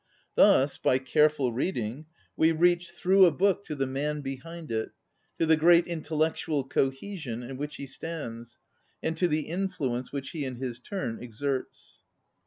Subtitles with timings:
[0.33, 4.71] Thus, by careful reading, we reach through ON READING a book to tiie man behind
[4.71, 4.93] it,
[5.37, 8.57] to the gl eat intellectual cohesion in which he stands,
[9.03, 12.01] and to the influence which he in his turn exerts.